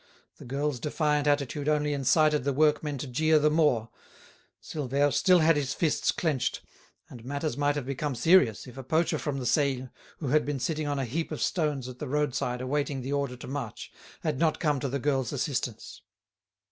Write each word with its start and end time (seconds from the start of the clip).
The 0.37 0.45
girl's 0.45 0.79
defiant 0.79 1.27
attitude 1.27 1.69
only 1.69 1.93
incited 1.93 2.43
the 2.43 2.53
workmen 2.53 2.97
to 2.97 3.05
jeer 3.05 3.37
the 3.37 3.51
more. 3.51 3.89
Silvère 4.59 5.13
still 5.13 5.41
had 5.41 5.55
his 5.55 5.75
fists 5.75 6.11
clenched, 6.11 6.61
and 7.07 7.23
matters 7.23 7.55
might 7.55 7.75
have 7.75 7.85
become 7.85 8.15
serious 8.15 8.65
if 8.65 8.79
a 8.79 8.83
poacher 8.83 9.19
from 9.19 9.37
the 9.37 9.45
Seille, 9.45 9.89
who 10.17 10.29
had 10.29 10.43
been 10.43 10.59
sitting 10.59 10.87
on 10.87 10.97
a 10.97 11.05
heap 11.05 11.31
of 11.31 11.39
stones 11.39 11.87
at 11.87 11.99
the 11.99 12.07
roadside 12.07 12.61
awaiting 12.61 13.01
the 13.03 13.13
order 13.13 13.35
to 13.37 13.47
march, 13.47 13.91
had 14.21 14.39
not 14.39 14.59
come 14.59 14.79
to 14.79 14.89
the 14.89 14.97
girl's 14.97 15.31
assistance. 15.31 16.01